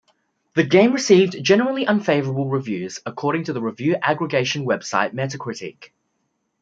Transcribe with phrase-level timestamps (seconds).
[0.55, 5.91] The game received "generally unfavorable reviews" according to the review aggregation website Metacritic.